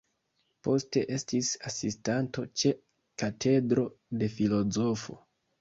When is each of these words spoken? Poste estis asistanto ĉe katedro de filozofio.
Poste 0.67 1.03
estis 1.17 1.51
asistanto 1.71 2.45
ĉe 2.63 2.73
katedro 3.25 3.87
de 4.23 4.35
filozofio. 4.39 5.21